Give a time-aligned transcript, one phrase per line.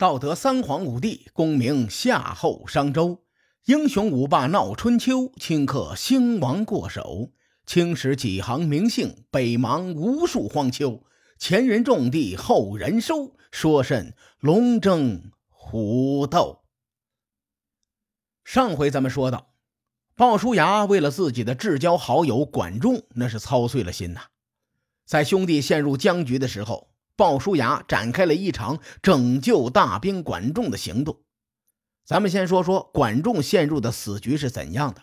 [0.00, 3.22] 道德三皇五帝，功名夏后商周，
[3.66, 7.32] 英雄五霸闹春秋，顷刻兴亡过手。
[7.66, 11.02] 青史几行名姓，北邙无数荒丘。
[11.36, 16.62] 前人种地，后人收，说甚龙争虎斗？
[18.42, 19.50] 上回咱们说到，
[20.16, 24.22] 鲍叔牙为了自己的至交好友管仲，那是操碎了心呐。
[25.04, 26.89] 在兄弟陷入僵局的时候。
[27.20, 31.22] 鲍叔牙展开了一场拯救大兵管仲的行动。
[32.02, 35.02] 咱们先说说管仲陷入的死局是怎样的。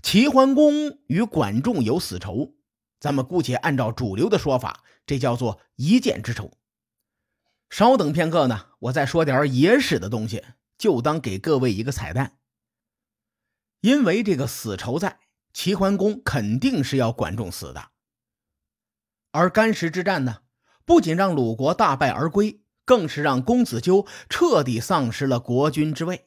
[0.00, 2.54] 齐桓公与管仲有死仇，
[2.98, 6.50] 咱们姑且按照主流的说法，这叫做一箭之仇。
[7.68, 10.42] 稍等片刻呢，我再说点野史的东西，
[10.78, 12.38] 就当给各位一个彩蛋。
[13.82, 15.20] 因为这个死仇在，
[15.52, 17.90] 齐桓公肯定是要管仲死的。
[19.32, 20.38] 而干石之战呢？
[20.86, 26.26] 不仅让鲁国大败而归，更是让公子纠彻底丧失了国君之位。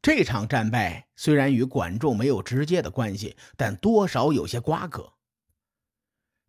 [0.00, 5.12] 这场战败虽然与管仲没有直接的关系，但多少有些瓜葛。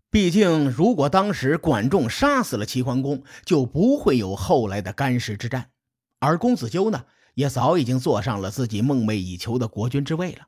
[0.09, 5.71] 毕竟，如果当时管仲杀死了齐桓公，就不会有后来的干石之战，
[6.19, 10.47] 而公子纠呢，也早已经坐上了自己梦寐以求的国君之位了。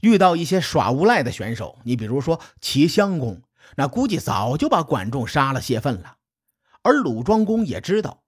[0.00, 3.42] 遇到一些耍无赖的选手，你比如说齐襄公。
[3.76, 6.16] 那估计早就把管仲杀了泄愤了，
[6.82, 8.24] 而鲁庄公也知道，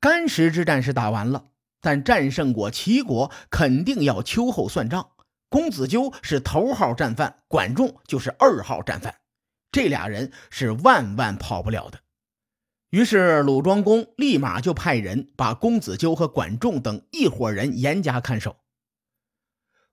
[0.00, 1.46] 干石之战是打完了，
[1.80, 5.10] 但战胜过齐国，肯定要秋后算账。
[5.48, 9.14] 公子纠是头号战犯，管仲就是二号战犯，
[9.70, 12.00] 这俩人是万万跑不了的。
[12.90, 18.56] 于是鲁庄公立马就派人把公子纠和管仲等一伙人严加看守。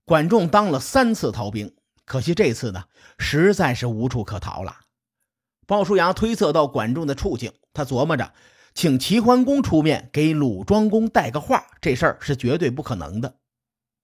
[0.05, 2.85] 管仲当了三次逃兵，可惜这次呢，
[3.17, 4.75] 实在是无处可逃了。
[5.65, 8.33] 鲍叔牙推测到管仲的处境，他琢磨着，
[8.73, 13.37] 请齐桓公出面给鲁庄公带个话，这事儿是绝对不可能的。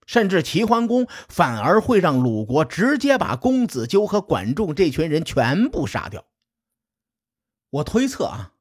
[0.06, 6.26] 甚至齐桓公反而会让鲁国直接把公子纠和管仲这群人全部杀掉。
[7.70, 8.54] 我推测啊，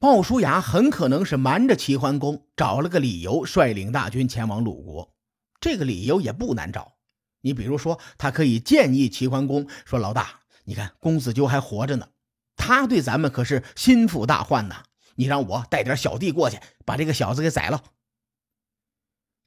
[0.00, 5.14] 鲍叔牙很可能是瞒着齐桓公，找了个理由率领大军前往鲁国。
[5.60, 6.94] 这个理由也不难找，
[7.42, 12.10] 你比如说，他可以建议齐桓公说：“老大。”你看，公子纠还活着呢，
[12.54, 14.82] 他对咱们可是心腹大患呐。
[15.14, 17.82] 你让我带点小弟过去，把这个小子给宰了。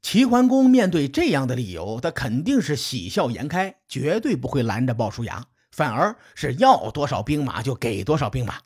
[0.02, 8.62] 齐桓公面对这样的理由，他肯定是喜笑颜开，绝对不会拦着鲍叔牙，反而是要多少兵马就给多少兵马。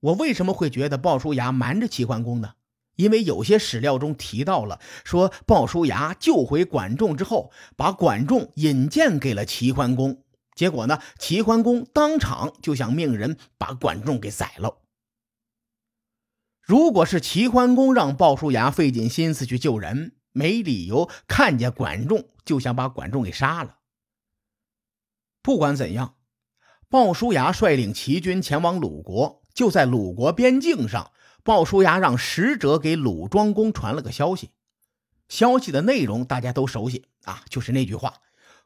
[0.00, 2.54] 我为什么会觉得鲍叔牙瞒着齐桓公呢？
[2.96, 10.22] 因为有些史料中提到了，说鲍叔牙救回管仲之后，把管仲引荐给了齐桓公。
[10.58, 11.00] 结果呢？
[11.20, 14.78] 齐桓公当场就想命人把管仲给宰了。
[16.60, 23.76] 如果是齐桓公让鲍叔牙费尽心思去救人，没理由看见管仲就想把管仲给杀了。
[25.42, 26.16] 不管怎样，
[26.88, 31.12] 鲍叔牙率领齐军前往鲁国，就在鲁国边境上，
[31.44, 34.50] 鲍叔牙让使者给鲁庄公传了个消息。
[35.28, 38.14] 消息的内容大家都熟悉啊，就是那句话。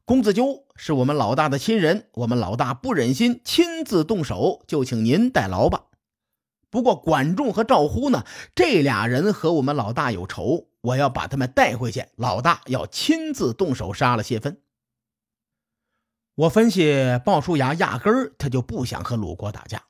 [0.04, 5.84] 公子纠是我们老大的亲人，我们老大不忍心亲自动手，就请您代劳吧。
[6.70, 8.24] 不过管仲和赵乎呢，
[8.54, 14.60] 这俩人和我们老大有仇，我要把他们带回去，老大要亲自动手杀了谢芬。
[16.34, 19.84] 我分析，鲍叔牙压根儿他就不想和鲁国打架，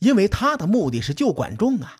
[0.00, 1.96] 因为他的目的是救管仲啊。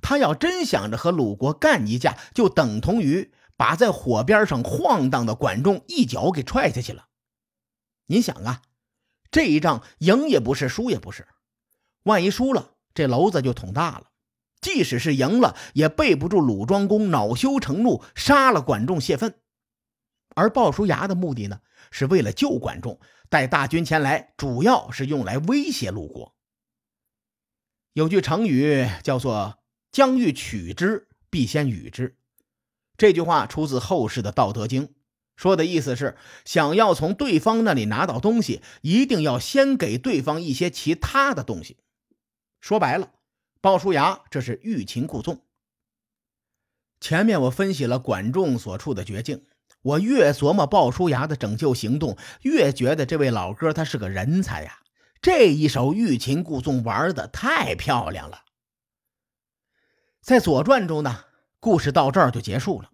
[0.00, 3.32] 他要真想着和鲁国干一架，就等同于。
[3.56, 7.08] 把在火边上晃荡的管仲一脚给踹下去了。
[8.06, 8.62] 您想啊，
[9.30, 11.26] 这一仗赢也不是，输也不是。
[12.04, 14.10] 万一输了，这篓子就捅大了。
[14.60, 19.34] 即使是赢了，也背不住鲁庄公恼羞成怒，杀了管仲泄愤。
[20.34, 26.34] 而鲍叔牙的目的呢，是为了救管仲，带大军前来，主要是用来威胁鲁国。
[27.92, 29.58] 有句成语叫做
[29.90, 32.18] “将欲取之，必先予之”。
[32.96, 34.88] 这句话出自后世的《道德经》，
[35.36, 36.16] 说的意思是：
[36.46, 41.76] 想要从对方那里拿到东西，一定要先给对方一些其他的东西。
[42.58, 43.10] 说白了，
[43.60, 45.42] 鲍叔牙这是欲擒故纵。
[46.98, 49.44] 前面我分析了管仲所处的绝境，
[49.82, 54.78] 我越琢磨鲍叔牙的拯救行动，越觉得这位老哥他是个人才呀！
[55.20, 58.44] 这一手欲擒故纵玩的太漂亮了。
[60.22, 61.24] 在《左传》中呢。
[61.60, 62.90] 故事到这儿就结束了，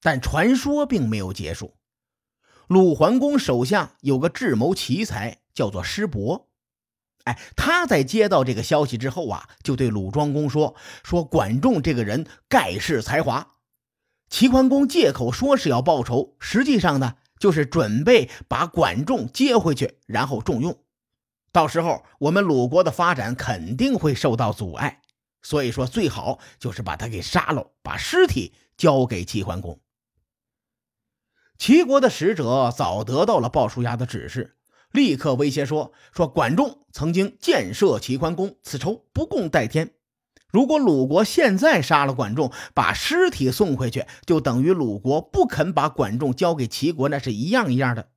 [0.00, 1.74] 但传说并没有结束。
[2.66, 6.48] 鲁桓公手下有个智谋奇才，叫做师伯。
[7.24, 10.74] 哎，他在接到这个消息之后啊，就对鲁庄公说
[11.04, 13.56] ：“说管仲这个人盖世才华。”
[14.28, 20.82] 齐桓公借口说是要报仇，实际上呢，就是准备把管仲接回去，然后重用。
[21.52, 25.01] 到时候我们鲁国的发展肯定会受到阻碍，
[25.42, 29.80] 所以说最好就是把他给杀了，把尸体交给齐桓公。
[31.58, 34.56] 齐国的使者早得到了鲍叔牙的指示。
[34.90, 39.94] 立刻威胁说：“说管仲曾经建设齐桓公，此仇不共戴天。
[40.48, 48.10] 如果鲁国现在杀了管仲，把尸体送回去，就等于鲁国不肯把管仲交给齐国，那是一样一样的。”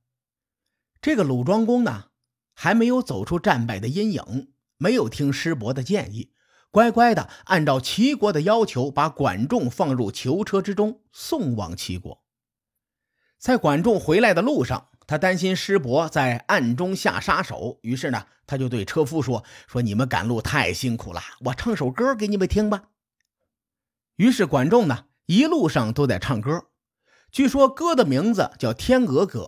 [1.00, 2.08] 这个鲁庄公呢，
[2.52, 6.32] 还没有走出战败的阴影，没有听师伯的建议，
[6.76, 12.22] 乖乖的按照齐国的要求，把管仲放入囚车之中，送往齐国。
[13.38, 14.88] 在管仲回来的路上。
[15.06, 22.88] 他担心师伯在暗中下杀手，于是呢，他就对车夫说：“说你们赶路太辛苦了，我唱首歌给你们听吧。”
[24.16, 26.66] 于是管仲呢，一路上都在唱歌，
[27.30, 29.40] 据说歌的名字叫《天鹅歌》。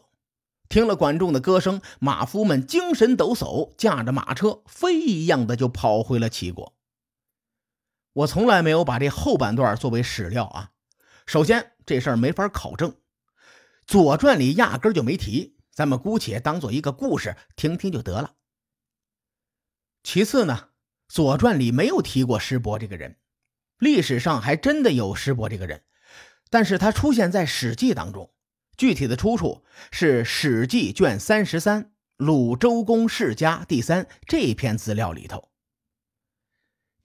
[0.70, 6.77] 听了管仲的歌声，马夫们精神抖擞，驾着马车飞一样的就跑回了齐国。
[8.12, 10.70] 我从来没有把这后半段作为史料啊，
[11.26, 12.90] 首先这事儿没法考证。
[13.86, 18.34] 《左传》里压根就没提，咱们姑且当做一个故事听听就得了。
[20.02, 20.58] 其次呢，
[21.08, 23.16] 《左传》里没有提过师伯这个人，
[23.78, 25.84] 历史上还真的有师伯这个人，
[26.50, 28.32] 但是他出现在《史记》当中，
[28.76, 31.84] 具体的出处是《史记》卷三十三
[32.16, 35.47] 《鲁周公世家》第三这篇资料里头。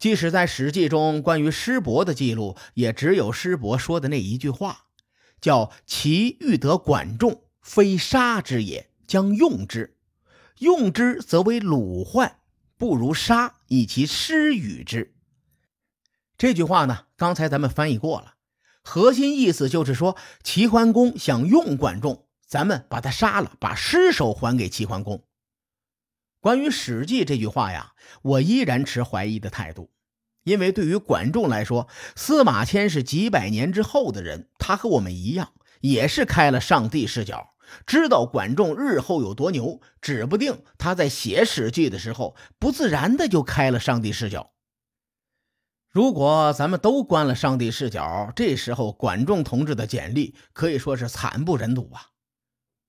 [0.04, 4.88] 即使在《史记》中，关于师伯的记录，也只有师伯说的那一句话。
[5.40, 9.96] 叫其欲得管仲，非杀之也，将用之。
[10.60, 12.40] 用之则为鲁患，
[12.78, 15.16] 不如杀，以其失与之。
[16.38, 18.34] 这句话呢，刚才咱们翻译过了，
[18.82, 25.24] 核心意思就是说，齐桓公想用管仲，咱们把他杀了，把尸首还给齐桓公。
[26.44, 29.94] 关于《史记》这句话呀，我依然持怀疑的态度。
[30.44, 31.88] 因为对于管仲来说，
[32.18, 37.56] 司马迁是几百年之后的人，他和我们一样，也是开了上帝视角，
[37.88, 44.52] 知道管仲日后有多牛，指不定他在写《史记》的时候，不自然的就开了上帝视角。
[45.90, 52.08] 如果咱们都关了上帝视角，这时候管仲同志的简历可以说是惨不忍睹啊！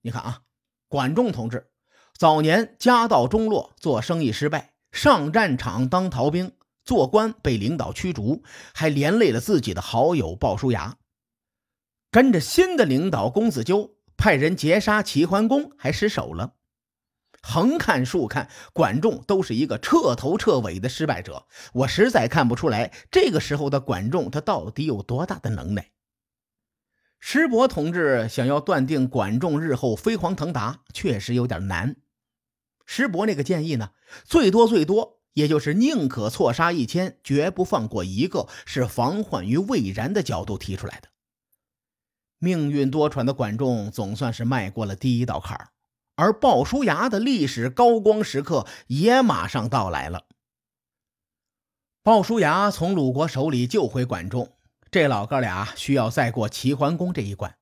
[0.02, 0.40] 你看啊，
[0.88, 1.68] 管仲同志
[2.16, 6.52] 早年家道中落，做生意失败，上战场当逃兵。
[6.84, 8.42] 做官被领导驱逐，
[8.74, 10.96] 还连累了自己的好友鲍叔牙。
[12.10, 16.52] 跟着新的领导公子纠派人劫杀齐桓公，还失手了。
[17.40, 21.46] 横看竖看，管仲都是一个彻头彻尾的失败者。
[21.72, 25.90] 我实在看不出来，这个时候的管仲他到底有多大的能耐。
[27.18, 31.96] 师伯同志想要断定管仲日后飞黄腾达，确实有点难。
[32.84, 33.90] 师伯那个建议呢，
[34.24, 35.20] 最多最多。
[35.34, 41.08] 也就是宁可错杀一千，绝不放过一个，是防患于未然的角度提出来的。
[42.38, 45.70] 命运多舛的管仲总算是迈过了第一道坎儿，
[46.14, 50.26] 而鲍叔牙的历史高光时刻也马上到来了。
[52.04, 54.56] 鲍叔牙从鲁国手里救回管仲，
[54.92, 57.56] 这老哥俩需要再过齐桓公这一关。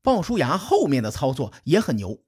[0.00, 2.22] 鲍叔牙后面的操作也很牛。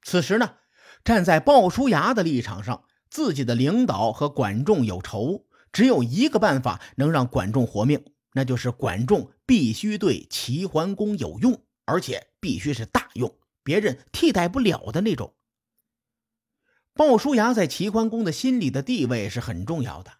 [0.00, 0.54] 此时呢，
[1.04, 2.84] 站在鲍叔牙的立场上。
[3.10, 13.32] 自己的领导和管仲有仇，只有一个办法能让管仲活命，那就是管仲必须对齐桓公有用，而且必须是大用，
[13.62, 15.32] 别人替代不了的那种。
[16.92, 20.10] 鲍叔牙在齐桓公的心里的地位是很重要的，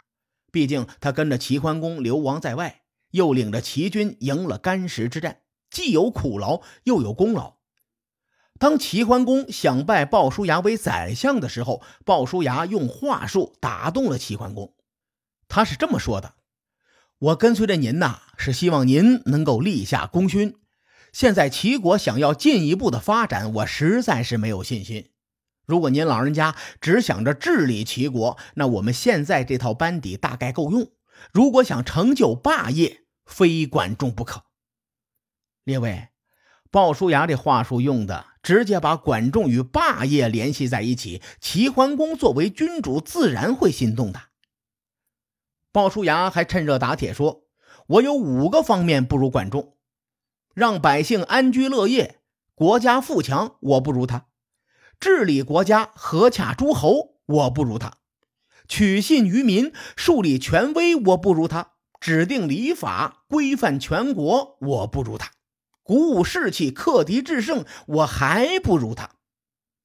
[0.52, 7.53] 毕竟他跟着齐桓公流亡在外，又领着齐军赢了干石之战，既有苦劳又有功劳。
[8.58, 14.75] 当齐桓公想拜鲍叔牙为宰相的时候，鲍叔牙用话术打动了齐桓公。
[15.49, 16.34] 他是这么说的
[17.18, 20.56] ：“我跟随着您呐，是希望您能够立下功勋。
[21.12, 25.11] 现在齐国想要进一步的发展，我实在是没有信心。
[25.66, 30.90] 如果您老人家只想着治理齐国，那我们现在这套班底大概够用。
[31.32, 34.44] 如果想成就霸业，非管仲不可。”
[35.64, 36.13] 列位。
[36.75, 41.23] 鲍叔牙这话术用的，直接把管仲与霸业联系在一起。
[41.40, 44.21] 齐桓公作为君主，自然会心动的。
[45.71, 47.45] 鲍叔牙还趁热打铁说
[47.87, 49.76] ：“我有五个方面不如管仲，
[50.52, 52.19] 让百姓安居乐业，
[52.57, 54.31] 国家富强，我不如他；
[54.99, 57.99] 治理国家，和洽诸侯，我不如他；
[58.66, 65.28] 取信于民，树立权威，我不如他；指定礼法，规范全国，我不如他；
[65.84, 69.10] 鼓舞士气，克敌制胜，我还不如他。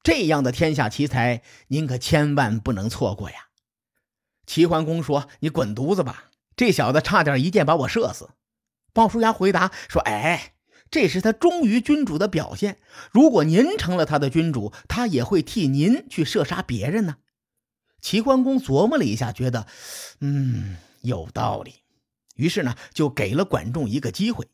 [0.02, 3.50] 这样的天下奇才，您可千万不能错过呀！
[4.48, 6.32] 齐桓公说：“你滚犊子吧！
[6.56, 8.30] 这小子差点一箭把我射死。”
[8.94, 10.54] 鲍叔牙回答说：“哎，
[10.90, 12.80] 这是他忠于君主的表现。
[13.12, 17.18] 如果您成了他的君主，他也会替您去射杀别人呢。”
[18.02, 19.68] 齐桓公琢磨了一下，觉得，
[20.22, 21.84] 嗯，有道理。
[22.36, 24.48] 于是呢，就给了管仲一个机会。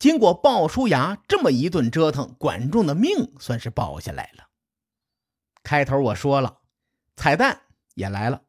[0.00, 4.48] 经过鲍叔牙这么一顿折腾，管仲的命算是保下来了。
[5.62, 6.60] 开头我说了，
[7.16, 7.60] 彩蛋
[7.94, 8.44] 也来了。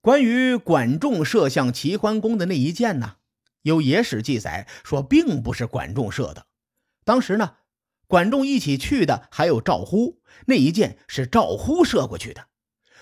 [0.00, 3.16] 关于管仲射向齐桓公的那一箭呢，
[3.62, 6.46] 有野史记载说，并不是管仲射的。
[7.04, 7.56] 当时呢，
[8.06, 12.46] 管仲一起去的还有赵乎，那一箭是赵乎射过去的。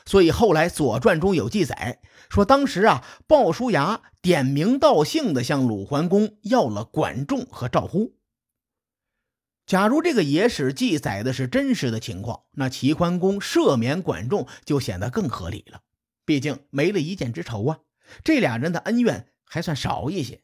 [0.08, 2.00] 所以后来《左传》中有记载
[2.30, 8.16] 说，当时啊，鲍叔牙点名道姓的向鲁桓公要了管仲和赵乎。
[9.66, 15.82] 假如这个野史记载的是真实的情况，那齐桓公赦免管仲就显得更合理了。
[16.24, 17.80] 毕竟没了一箭之仇啊，
[18.24, 20.40] 这俩人的恩怨还算少一些。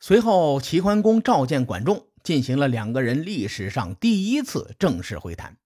[0.00, 5.58] 随后，齐桓公召见管仲，进行了两个人历史上第一次正式会谈。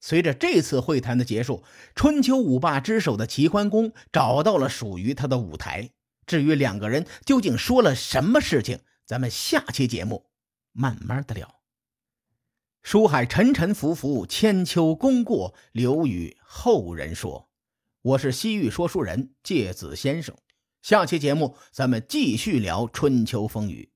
[0.00, 5.90] 随着这次会谈的结束，春秋五霸之首的齐桓公找到了属于他的舞台。
[6.26, 10.26] 至于两个人究竟说了什么事情，咱们下期节目
[10.72, 11.56] 慢慢的聊。
[12.82, 17.48] 书海沉沉浮浮，千秋功过留与后人说。
[18.02, 20.36] 我是西域说书人介子先生，
[20.82, 23.90] 下期节目咱们继续聊春秋风雨，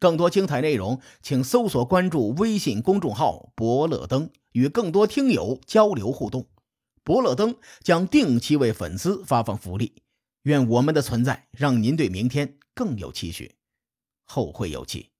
[0.00, 6.46] 更多精彩内容，请搜索关注微信公众号“伯乐灯”，与更多听友交流互动。
[7.04, 10.02] 伯乐灯将定期为粉丝发放福利，
[10.42, 13.54] 愿我们的存在让您对明天更有期许，
[14.24, 15.11] 后会有期。